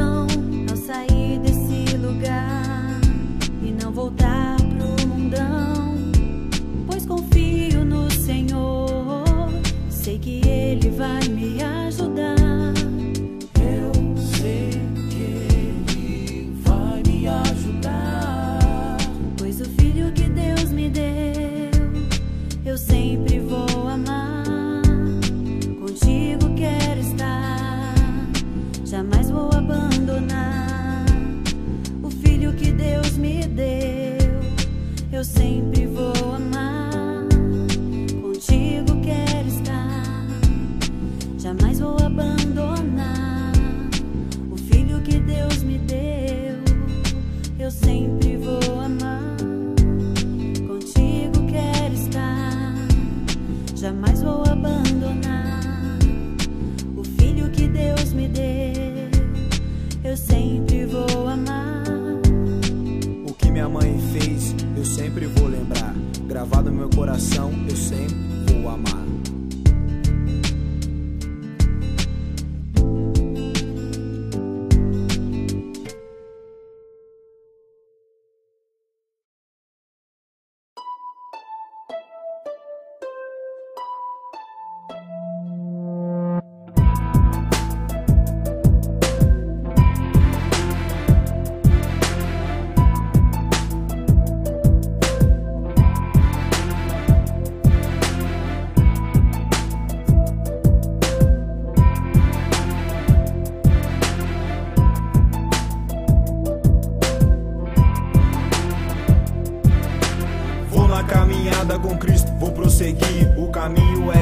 Vou 65.28 65.48
lembrar. 65.48 65.94
Gravado 66.26 66.70
no 66.70 66.76
meu 66.76 66.90
coração, 66.90 67.52
eu 67.68 67.76
sempre 67.76 68.16
vou 68.52 68.70
amar. 68.70 69.17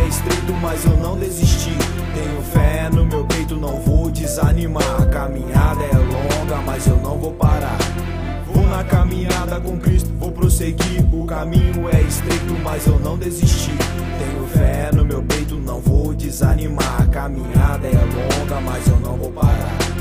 É 0.06 0.08
estreito, 0.08 0.52
mas 0.62 0.84
eu 0.84 0.96
não 0.96 1.18
desisti. 1.18 1.72
Tenho 2.14 2.42
fé 2.42 2.88
no 2.90 3.04
meu 3.04 3.24
peito, 3.24 3.56
não 3.56 3.80
vou 3.80 4.10
desanimar. 4.10 5.02
A 5.02 5.06
caminhada 5.06 5.82
é 5.82 5.96
longa, 5.96 6.62
mas 6.64 6.86
eu 6.86 6.96
não 6.96 7.18
vou 7.18 7.32
parar. 7.32 7.78
Vou 8.46 8.64
na 8.68 8.84
caminhada 8.84 9.60
com 9.60 9.78
Cristo, 9.78 10.10
vou 10.18 10.30
prosseguir. 10.30 11.04
O 11.12 11.26
caminho 11.26 11.88
é 11.92 12.00
estreito, 12.02 12.54
mas 12.62 12.86
eu 12.86 12.98
não 13.00 13.18
desisti. 13.18 13.72
Tenho 14.18 14.46
fé 14.46 14.90
no 14.94 15.04
meu 15.04 15.22
peito, 15.22 15.56
não 15.56 15.80
vou 15.80 16.14
desanimar. 16.14 17.02
A 17.02 17.06
caminhada 17.06 17.86
é 17.86 17.90
longa, 17.90 18.60
mas 18.60 18.86
eu 18.86 18.98
não 19.00 19.16
vou 19.16 19.32
parar. 19.32 19.95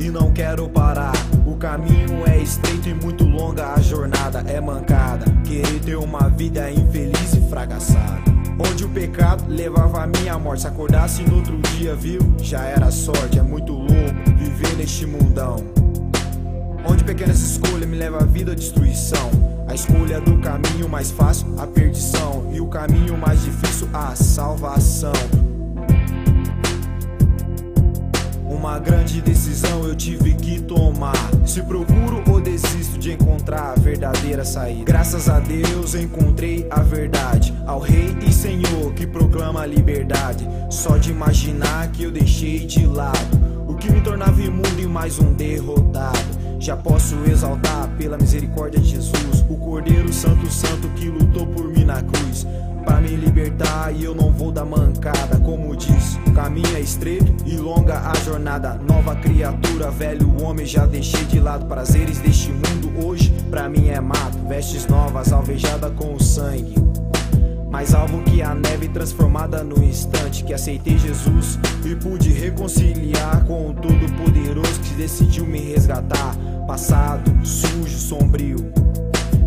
E 0.00 0.08
não 0.08 0.32
quero 0.32 0.66
parar. 0.66 1.12
O 1.46 1.56
caminho 1.56 2.26
é 2.26 2.38
estreito 2.38 2.88
e 2.88 2.94
muito 2.94 3.22
longa, 3.22 3.74
a 3.74 3.80
jornada 3.80 4.42
é 4.46 4.58
mancada. 4.58 5.26
Querer 5.44 5.78
ter 5.80 5.96
uma 5.96 6.30
vida 6.30 6.70
infeliz 6.70 7.34
e 7.34 7.40
fracassada. 7.50 8.22
Onde 8.58 8.82
o 8.82 8.88
pecado 8.88 9.44
levava 9.46 10.02
a 10.02 10.06
minha 10.06 10.38
morte. 10.38 10.62
Se 10.62 10.68
acordasse 10.68 11.22
no 11.22 11.36
outro 11.36 11.58
dia, 11.76 11.94
viu? 11.94 12.20
Já 12.38 12.64
era 12.64 12.90
sorte. 12.90 13.38
É 13.38 13.42
muito 13.42 13.74
louco 13.74 13.90
viver 14.38 14.74
neste 14.76 15.04
mundão. 15.04 15.56
Onde 16.86 17.04
pequenas 17.04 17.38
escolhas 17.42 17.86
me 17.86 17.96
levam 17.98 18.20
à 18.20 18.24
vida 18.24 18.52
à 18.52 18.54
destruição. 18.54 19.30
A 19.68 19.74
escolha 19.74 20.18
do 20.18 20.38
caminho 20.38 20.88
mais 20.88 21.10
fácil, 21.10 21.46
a 21.58 21.66
perdição. 21.66 22.50
E 22.54 22.60
o 22.60 22.66
caminho 22.66 23.18
mais 23.18 23.44
difícil, 23.44 23.86
a 23.92 24.14
salvação. 24.16 25.12
Uma 28.70 28.78
grande 28.78 29.20
decisão 29.20 29.82
eu 29.82 29.96
tive 29.96 30.32
que 30.34 30.60
tomar. 30.62 31.16
Se 31.44 31.60
procuro 31.60 32.22
ou 32.30 32.40
desisto 32.40 32.96
de 33.00 33.10
encontrar 33.10 33.72
a 33.72 33.74
verdadeira 33.74 34.44
saída. 34.44 34.84
Graças 34.84 35.28
a 35.28 35.40
Deus 35.40 35.96
encontrei 35.96 36.68
a 36.70 36.80
verdade. 36.80 37.52
Ao 37.66 37.80
Rei 37.80 38.16
e 38.24 38.32
Senhor 38.32 38.94
que 38.94 39.08
proclama 39.08 39.62
a 39.62 39.66
liberdade. 39.66 40.48
Só 40.70 40.98
de 40.98 41.10
imaginar 41.10 41.90
que 41.90 42.04
eu 42.04 42.12
deixei 42.12 42.60
de 42.60 42.86
lado 42.86 43.18
o 43.66 43.74
que 43.74 43.90
me 43.90 44.00
tornava 44.02 44.40
imundo 44.40 44.80
e 44.80 44.86
mais 44.86 45.18
um 45.18 45.32
derrotado. 45.32 46.39
Já 46.60 46.76
posso 46.76 47.16
exaltar 47.24 47.88
pela 47.96 48.18
misericórdia 48.18 48.78
de 48.78 48.90
Jesus, 48.90 49.42
o 49.48 49.56
Cordeiro 49.56 50.12
Santo 50.12 50.46
Santo 50.52 50.88
que 50.90 51.08
lutou 51.08 51.46
por 51.46 51.66
mim 51.66 51.84
na 51.84 52.02
cruz. 52.02 52.46
Para 52.84 53.00
me 53.00 53.16
libertar 53.16 53.90
e 53.96 54.04
eu 54.04 54.14
não 54.14 54.30
vou 54.30 54.52
dar 54.52 54.66
mancada, 54.66 55.38
como 55.38 55.74
diz. 55.74 56.18
O 56.26 56.32
caminho 56.32 56.76
é 56.76 56.80
estreito 56.80 57.34
e 57.46 57.56
longa 57.56 58.00
a 58.00 58.14
jornada. 58.14 58.74
Nova 58.74 59.16
criatura, 59.16 59.90
velho 59.90 60.42
homem, 60.42 60.66
já 60.66 60.84
deixei 60.84 61.24
de 61.24 61.40
lado. 61.40 61.64
Prazeres 61.64 62.18
deste 62.18 62.50
mundo 62.50 63.06
hoje, 63.06 63.32
pra 63.48 63.66
mim 63.66 63.88
é 63.88 63.98
mato. 63.98 64.36
Vestes 64.46 64.86
novas, 64.86 65.32
alvejada 65.32 65.90
com 65.90 66.12
o 66.12 66.22
sangue. 66.22 66.89
Mais 67.70 67.94
alvo 67.94 68.20
que 68.22 68.42
a 68.42 68.54
neve 68.54 68.88
transformada 68.88 69.62
no 69.62 69.82
instante 69.82 70.42
que 70.42 70.52
aceitei 70.52 70.98
Jesus 70.98 71.58
e 71.84 71.94
pude 71.94 72.30
reconciliar 72.32 73.44
com 73.44 73.70
o 73.70 73.74
Todo-Poderoso 73.74 74.80
que 74.80 74.94
decidiu 74.94 75.46
me 75.46 75.60
resgatar. 75.60 76.34
Passado, 76.66 77.30
sujo, 77.46 77.96
sombrio, 77.96 78.56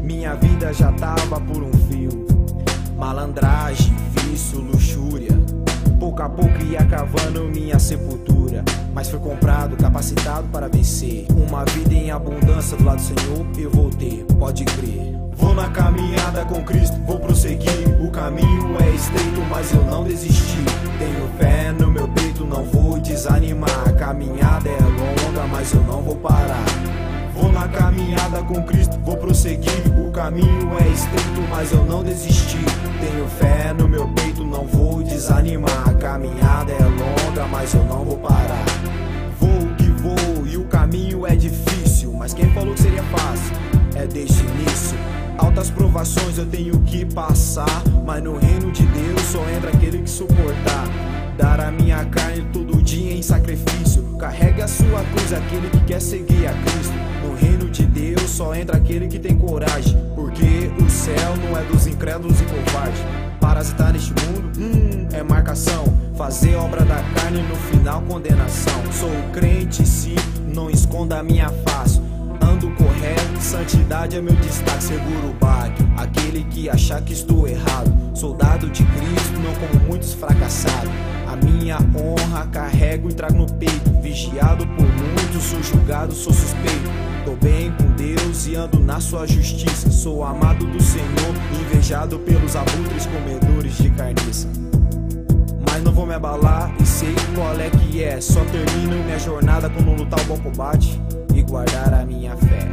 minha 0.02 0.36
vida 0.36 0.74
já 0.74 0.92
tava 0.94 1.40
por 1.42 1.62
um 1.62 1.74
fio. 1.90 2.26
Malandragem, 2.98 3.94
vício, 4.12 4.60
luxúria, 4.60 5.38
pouco 6.00 6.22
a 6.22 6.30
pouco 6.30 6.64
ia 6.64 6.86
cavando 6.86 7.44
minha 7.50 7.78
sepultura. 7.78 8.64
Mas 8.94 9.10
fui 9.10 9.20
comprado, 9.20 9.76
capacitado 9.76 10.48
para 10.50 10.70
vencer. 10.70 11.26
Uma 11.36 11.66
vida 11.66 11.94
em 11.94 12.12
abundância 12.12 12.78
do 12.78 12.86
lado 12.86 12.98
do 12.98 13.02
Senhor 13.02 13.46
eu 13.58 13.70
vou 13.70 13.90
ter, 13.90 14.24
pode 14.38 14.64
crer. 14.64 15.23
Vou 15.36 15.54
na 15.54 15.70
caminhada 15.70 16.46
com 16.46 16.64
Cristo, 16.64 16.98
vou 17.06 17.20
prosseguir. 17.20 17.88
O 18.00 18.10
caminho 18.10 18.76
é 18.82 18.90
estreito, 18.96 19.42
mas 19.50 19.74
eu 19.74 19.84
não 19.86 20.04
desisti. 20.04 20.64
Tenho 21.00 21.28
fé 21.38 21.72
no 21.72 21.92
meu 21.92 22.08
peito, 22.10 22.46
não 22.46 22.64
vou 22.66 23.00
desanimar. 23.00 23.88
A 23.88 23.94
caminhada 23.94 24.70
é 24.70 24.82
longa, 24.82 25.48
mas 25.52 25.74
eu 25.74 25.82
não 25.84 26.02
vou 26.02 26.16
parar. 26.16 26.66
Vou 27.34 27.52
na 27.52 27.68
caminhada 27.68 28.42
com 28.44 28.62
Cristo, 28.64 29.00
vou 29.04 29.18
prosseguir. 29.18 29.72
O 29.98 30.12
caminho 30.12 30.72
é 30.80 30.88
estreito, 30.90 31.42
mas 31.50 31.72
eu 31.72 31.84
não 31.86 32.04
desisti. 32.04 32.60
Tenho 33.00 33.28
fé 33.28 33.74
no 33.74 33.88
meu 33.88 34.08
peito, 34.10 34.44
não 34.44 34.66
vou 34.66 35.04
desanimar. 35.04 35.90
A 35.90 35.94
caminhada 35.94 36.72
é 36.72 36.84
longa, 36.84 37.48
mas 37.52 37.74
eu 37.74 37.84
não 37.86 38.06
vou 38.06 38.18
parar. 38.18 38.66
Vou 39.40 39.76
que 39.78 39.90
vou 39.90 40.46
e 40.46 40.58
o 40.58 40.66
caminho 40.66 41.26
é 41.26 41.36
difícil, 41.36 42.14
mas 42.14 42.34
quem 42.34 42.50
falou 42.54 42.74
que 42.74 42.82
seria 42.82 43.04
fácil? 43.04 43.56
É 43.96 44.06
desde 44.06 44.42
o 44.42 44.50
início. 44.50 45.13
Altas 45.64 45.72
provações 45.72 46.38
eu 46.38 46.46
tenho 46.46 46.78
que 46.82 47.06
passar, 47.06 47.84
mas 48.06 48.22
no 48.22 48.38
reino 48.38 48.70
de 48.70 48.86
Deus 48.86 49.22
só 49.22 49.40
entra 49.50 49.70
aquele 49.70 50.00
que 50.00 50.10
suportar. 50.10 50.86
Dar 51.38 51.62
a 51.62 51.72
minha 51.72 52.04
carne 52.04 52.46
todo 52.52 52.84
dia 52.84 53.14
em 53.14 53.22
sacrifício. 53.22 54.04
Carrega 54.18 54.66
a 54.66 54.68
sua 54.68 55.02
cruz, 55.14 55.32
aquele 55.32 55.70
que 55.70 55.80
quer 55.86 56.02
seguir 56.02 56.48
a 56.48 56.54
Cristo. 56.54 56.94
No 57.24 57.34
reino 57.36 57.70
de 57.70 57.86
Deus 57.86 58.30
só 58.30 58.54
entra 58.54 58.76
aquele 58.76 59.08
que 59.08 59.18
tem 59.18 59.38
coragem. 59.38 59.98
Porque 60.14 60.70
o 60.84 60.90
céu 60.90 61.34
não 61.38 61.58
é 61.58 61.64
dos 61.64 61.88
incrédulos 61.88 62.42
e 62.42 62.44
covardes. 62.44 63.00
Parasitar 63.40 63.94
neste 63.94 64.12
mundo, 64.12 64.60
hum, 64.60 65.08
é 65.14 65.24
marcação. 65.24 65.86
Fazer 66.18 66.56
obra 66.56 66.84
da 66.84 67.02
carne 67.16 67.42
no 67.42 67.56
final 67.56 68.02
condenação. 68.02 68.82
Sou 68.92 69.10
crente, 69.32 69.88
sim, 69.88 70.16
não 70.54 70.70
esconda 70.70 71.20
a 71.20 71.24
minha 71.24 71.50
face 71.66 72.03
correto, 72.72 73.42
santidade 73.42 74.16
é 74.16 74.22
meu 74.22 74.36
destaque, 74.36 74.84
seguro 74.84 75.30
o 75.30 75.34
baque. 75.34 75.84
Aquele 75.98 76.44
que 76.46 76.70
achar 76.70 77.02
que 77.02 77.14
estou 77.14 77.48
errado, 77.48 77.92
soldado 78.16 78.70
de 78.70 78.84
Cristo, 78.84 79.40
não 79.40 79.54
como 79.56 79.86
muitos 79.88 80.14
fracassados. 80.14 80.92
A 81.28 81.36
minha 81.36 81.78
honra 81.96 82.46
carrego 82.48 83.10
e 83.10 83.14
trago 83.14 83.38
no 83.38 83.52
peito, 83.54 83.90
vigiado 84.02 84.66
por 84.68 84.86
muitos, 84.86 85.44
sou 85.44 85.64
julgado, 85.64 86.14
sou 86.14 86.34
suspeito. 86.34 86.90
Tô 87.26 87.32
bem 87.36 87.72
com 87.72 87.86
Deus 87.96 88.48
e 88.48 88.56
ando 88.56 88.80
na 88.80 89.00
sua 89.00 89.26
justiça. 89.26 89.90
Sou 89.90 90.24
amado 90.24 90.66
do 90.66 90.82
Senhor, 90.82 91.34
invejado 91.62 92.20
pelos 92.20 92.56
abutres 92.56 93.08
comedores 93.08 93.78
de 93.78 93.90
carniça. 93.92 94.48
Mas 95.70 95.84
não 95.84 95.94
vou 95.94 96.06
me 96.06 96.14
abalar 96.14 96.74
e 96.80 96.86
sei 96.86 97.16
qual 97.34 97.60
é 97.60 97.70
que 97.70 98.04
é. 98.04 98.20
Só 98.22 98.42
termino 98.46 99.04
minha 99.04 99.20
jornada 99.20 99.70
quando 99.70 99.98
lutar 99.98 100.20
o 100.22 100.26
bom 100.26 100.38
combate 100.38 101.00
e 101.34 101.42
guardar 101.42 101.94
a 101.94 102.06
minha 102.06 102.36
fé. 102.38 102.68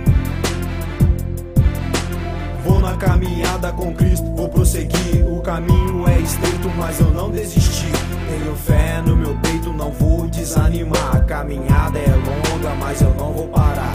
Vou 2.65 2.81
na 2.81 2.97
caminhada 2.97 3.73
com 3.73 3.95
Cristo, 3.95 4.27
vou 4.37 4.49
prosseguir. 4.49 5.27
O 5.27 5.41
caminho 5.41 6.09
é 6.09 6.19
estreito, 6.21 6.69
mas 6.77 7.01
eu 7.01 7.11
não 7.11 7.31
desisti. 7.31 7.91
Tenho 8.29 8.55
fé 8.55 9.03
no 9.05 9.17
meu 9.17 9.37
peito, 9.39 9.73
não 9.73 9.91
vou 9.93 10.29
desanimar. 10.29 11.17
A 11.17 11.21
caminhada 11.21 11.99
é 11.99 12.11
longa, 12.15 12.75
mas 12.79 13.01
eu 13.01 13.15
não 13.15 13.33
vou 13.33 13.49
parar. 13.49 13.93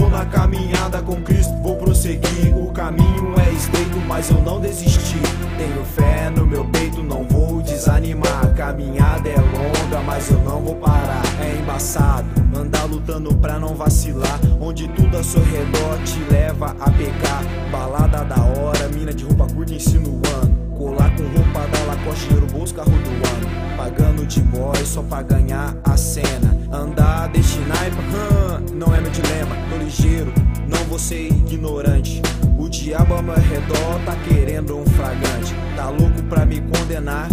Vou 0.00 0.08
na 0.08 0.24
caminhada 0.24 1.02
com 1.02 1.20
Cristo, 1.20 1.52
vou 1.62 1.76
prosseguir. 1.76 2.56
O 2.56 2.72
caminho 2.72 3.34
é 3.38 3.52
estreito, 3.52 3.98
mas 4.08 4.30
eu 4.30 4.40
não 4.40 4.58
desisti. 4.58 5.18
Tenho 5.58 5.84
fé 5.84 6.30
no 6.30 6.46
meu 6.46 6.64
peito, 6.64 7.02
não 7.02 7.22
vou 7.24 7.60
desanimar. 7.60 8.46
A 8.46 8.48
caminhada 8.48 9.28
é 9.28 9.36
longa, 9.36 10.02
mas 10.06 10.30
eu 10.30 10.40
não 10.40 10.62
vou 10.62 10.76
parar. 10.76 11.22
É 11.42 11.60
embaçado, 11.60 12.26
andar 12.56 12.84
lutando 12.84 13.34
pra 13.34 13.58
não 13.58 13.74
vacilar. 13.74 14.40
Onde 14.58 14.88
tudo 14.88 15.18
ao 15.18 15.22
seu 15.22 15.42
redor 15.42 15.98
te 16.02 16.18
leva 16.32 16.74
a 16.80 16.90
pecar. 16.90 17.44
Balada 17.70 18.24
da 18.24 18.42
hora, 18.42 18.88
mina 18.88 19.12
de 19.12 19.24
roupa 19.24 19.46
curta 19.52 19.74
insinuando. 19.74 20.59
Colar 20.80 21.14
com 21.14 21.24
roupa 21.24 21.66
da 21.68 21.84
Lacoste, 21.84 22.24
dinheiro 22.24 22.46
bolso, 22.46 22.74
carro 22.74 22.90
do 22.90 23.10
ano. 23.10 23.76
Pagando 23.76 24.24
de 24.24 24.40
boy 24.40 24.74
só 24.82 25.02
pra 25.02 25.20
ganhar 25.20 25.76
a 25.84 25.94
cena. 25.94 26.56
Andar 26.72 27.28
deste 27.28 27.58
naipe, 27.58 27.98
hum, 27.98 28.76
não 28.76 28.94
é 28.94 28.98
meu 28.98 29.10
dilema. 29.10 29.54
Tô 29.68 29.76
ligeiro, 29.76 30.32
não 30.66 30.82
vou 30.84 30.98
ser 30.98 31.26
ignorante. 31.26 32.22
O 32.58 32.66
diabo 32.66 33.12
ao 33.12 33.22
meu 33.22 33.34
redor 33.34 34.00
tá 34.06 34.16
querendo 34.26 34.78
um 34.78 34.86
fragante. 34.86 35.54
Tá 35.76 35.90
louco 35.90 36.22
pra 36.30 36.46
me 36.46 36.62
condenar. 36.62 37.28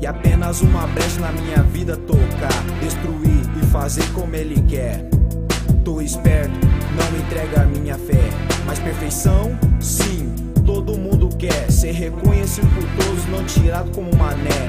E 0.00 0.06
apenas 0.06 0.60
uma 0.60 0.86
brecha 0.86 1.18
na 1.18 1.32
minha 1.32 1.60
vida 1.64 1.96
tocar, 1.96 2.62
destruir 2.80 3.42
e 3.60 3.66
fazer 3.66 4.08
como 4.12 4.36
ele 4.36 4.62
quer. 4.68 5.04
Tô 5.84 6.00
esperto, 6.00 6.54
não 6.94 7.18
entrega 7.18 7.62
a 7.62 7.66
minha 7.66 7.98
fé. 7.98 8.30
Mas 8.64 8.78
perfeição, 8.78 9.58
sim, 9.80 10.35
todo 10.66 10.98
mundo 10.98 11.28
quer. 11.38 11.70
Ser 11.70 11.92
reconhecido 11.92 12.68
por 12.74 13.04
todos, 13.04 13.26
não 13.28 13.44
tirado 13.44 13.90
como 13.92 14.14
mané. 14.16 14.66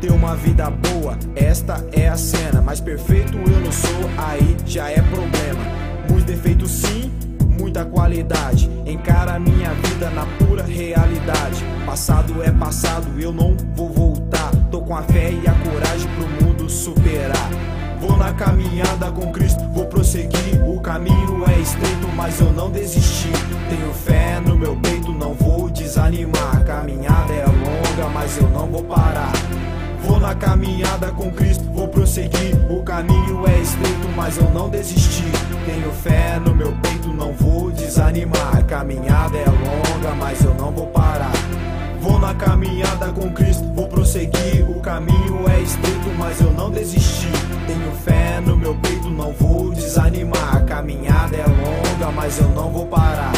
Ter 0.00 0.12
uma 0.12 0.34
vida 0.34 0.70
boa, 0.70 1.18
esta 1.36 1.84
é 1.92 2.08
a 2.08 2.16
cena. 2.16 2.62
Mas 2.62 2.80
perfeito 2.80 3.36
eu 3.36 3.60
não 3.60 3.72
sou, 3.72 4.10
aí 4.16 4.56
já 4.64 4.88
é 4.88 5.02
problema. 5.02 5.60
Muitos 6.08 6.24
defeitos 6.24 6.70
sim, 6.70 7.10
muita 7.58 7.84
qualidade. 7.84 8.70
Encara 8.86 9.38
minha 9.38 9.74
vida 9.74 10.08
na 10.10 10.24
pura 10.38 10.62
realidade. 10.62 11.62
Passado 11.84 12.42
é 12.42 12.50
passado, 12.50 13.06
eu 13.20 13.32
não 13.32 13.56
vou 13.74 13.90
voltar. 13.90 14.50
Tô 14.70 14.80
com 14.80 14.96
a 14.96 15.02
fé 15.02 15.32
e 15.32 15.46
a 15.46 15.54
coragem 15.54 16.08
pro 16.16 16.46
mundo 16.46 16.70
superar. 16.70 17.50
Vou 18.00 18.16
na 18.16 18.32
caminhada 18.32 19.10
com 19.12 19.30
Cristo, 19.30 19.60
vou 19.74 19.84
prosseguir. 19.84 20.62
O 20.66 20.80
caminho 20.80 21.44
é 21.46 21.60
estreito, 21.60 22.08
mas 22.16 22.40
eu 22.40 22.50
não 22.52 22.70
desisti. 22.70 23.28
Tenho 23.68 23.92
fé 23.92 24.40
no 24.40 24.56
meu 24.58 24.74
peito, 24.76 24.89
desanimar. 26.10 26.56
A 26.56 26.60
caminhada 26.64 27.32
é 27.32 27.46
longa, 27.46 28.08
mas 28.12 28.36
eu 28.36 28.48
não 28.50 28.66
vou 28.66 28.82
parar. 28.82 29.32
Vou 30.02 30.18
na 30.18 30.34
caminhada 30.34 31.12
com 31.12 31.30
Cristo, 31.30 31.64
vou 31.72 31.88
prosseguir. 31.88 32.56
O 32.68 32.82
caminho 32.82 33.46
é 33.46 33.60
estreito, 33.60 34.08
mas 34.16 34.36
eu 34.36 34.50
não 34.50 34.68
desisti. 34.68 35.24
Tenho 35.64 35.90
fé 35.92 36.40
no 36.44 36.54
meu 36.54 36.72
peito, 36.82 37.08
não 37.08 37.32
vou 37.34 37.70
desanimar. 37.70 38.58
A 38.58 38.62
caminhada 38.62 39.36
é 39.36 39.46
longa, 39.46 40.14
mas 40.18 40.42
eu 40.42 40.54
não 40.54 40.72
vou 40.72 40.86
parar. 40.88 41.32
Vou 42.00 42.18
na 42.18 42.34
caminhada 42.34 43.12
com 43.12 43.30
Cristo, 43.30 43.64
vou 43.74 43.86
prosseguir. 43.86 44.68
O 44.68 44.80
caminho 44.80 45.48
é 45.48 45.60
estreito, 45.60 46.08
mas 46.18 46.40
eu 46.40 46.50
não 46.52 46.70
desisti. 46.70 47.30
Tenho 47.66 47.92
fé 48.04 48.40
no 48.40 48.56
meu 48.56 48.74
peito, 48.76 49.10
não 49.10 49.32
vou 49.32 49.70
desanimar. 49.70 50.56
A 50.56 50.60
caminhada 50.60 51.36
é 51.36 51.46
longa, 51.46 52.10
mas 52.12 52.38
eu 52.38 52.48
não 52.48 52.70
vou 52.70 52.86
parar. 52.86 53.32